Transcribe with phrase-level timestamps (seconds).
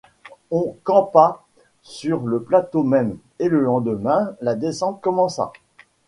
[0.49, 1.43] On campa
[1.83, 5.53] sur le plateau même, et le lendemain la descente commença.